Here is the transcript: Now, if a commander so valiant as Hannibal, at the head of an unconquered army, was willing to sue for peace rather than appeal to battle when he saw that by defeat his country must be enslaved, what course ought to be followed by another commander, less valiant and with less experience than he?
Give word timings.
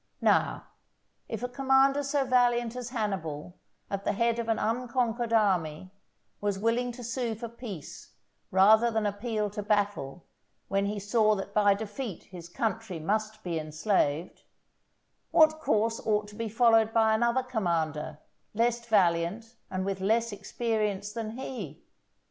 Now, 0.19 0.63
if 1.29 1.43
a 1.43 1.47
commander 1.47 2.01
so 2.01 2.25
valiant 2.25 2.75
as 2.75 2.89
Hannibal, 2.89 3.59
at 3.87 4.03
the 4.03 4.13
head 4.13 4.39
of 4.39 4.49
an 4.49 4.57
unconquered 4.57 5.31
army, 5.31 5.91
was 6.39 6.57
willing 6.57 6.91
to 6.93 7.03
sue 7.03 7.35
for 7.35 7.47
peace 7.47 8.13
rather 8.49 8.89
than 8.89 9.05
appeal 9.05 9.51
to 9.51 9.61
battle 9.61 10.25
when 10.69 10.87
he 10.87 10.99
saw 10.99 11.35
that 11.35 11.53
by 11.53 11.75
defeat 11.75 12.23
his 12.23 12.49
country 12.49 12.97
must 12.97 13.43
be 13.43 13.59
enslaved, 13.59 14.41
what 15.29 15.59
course 15.59 15.99
ought 16.03 16.27
to 16.29 16.35
be 16.35 16.49
followed 16.49 16.93
by 16.93 17.13
another 17.13 17.43
commander, 17.43 18.17
less 18.55 18.83
valiant 18.83 19.53
and 19.69 19.85
with 19.85 20.01
less 20.01 20.31
experience 20.31 21.11
than 21.13 21.37
he? 21.37 21.83